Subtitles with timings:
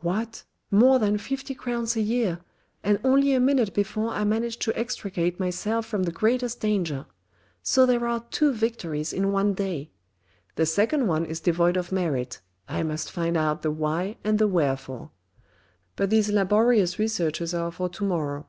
[0.00, 0.44] What?
[0.70, 2.38] more than fifty crowns a year,
[2.82, 7.04] and only a minute before I managed to extricate myself from the greatest danger;
[7.62, 9.90] so there are two victories in one day.
[10.56, 12.82] The 5 66 THE RED AND THE BLACK second one is devoid of merit, I
[12.82, 15.10] must find out the why and the wherefore.
[15.96, 18.46] But these laborious researches are for to morrow."